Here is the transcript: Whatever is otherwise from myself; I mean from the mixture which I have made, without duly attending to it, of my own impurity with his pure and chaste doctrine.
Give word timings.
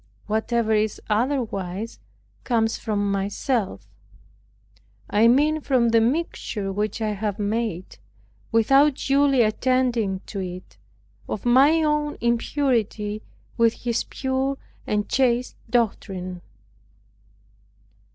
Whatever 0.25 0.73
is 0.73 0.99
otherwise 1.11 1.99
from 2.43 3.11
myself; 3.11 3.87
I 5.11 5.27
mean 5.27 5.61
from 5.61 5.89
the 5.89 6.01
mixture 6.01 6.71
which 6.73 7.03
I 7.03 7.09
have 7.11 7.37
made, 7.37 7.99
without 8.51 8.95
duly 8.95 9.43
attending 9.43 10.21
to 10.25 10.39
it, 10.39 10.79
of 11.29 11.45
my 11.45 11.83
own 11.83 12.17
impurity 12.19 13.21
with 13.57 13.73
his 13.73 14.03
pure 14.05 14.57
and 14.87 15.07
chaste 15.07 15.55
doctrine. 15.69 16.41